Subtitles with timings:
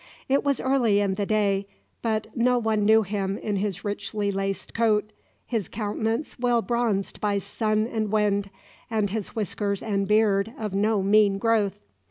[0.27, 1.67] It was early in the day,
[2.01, 5.13] but no one knew him in his richly laced coat,
[5.45, 8.49] his countenance well bronzed by sun and wind,
[8.89, 11.77] and his whiskers and beard of no mean growth.